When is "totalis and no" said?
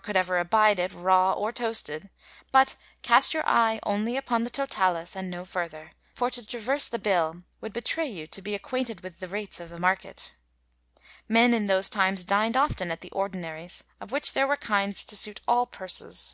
4.50-5.44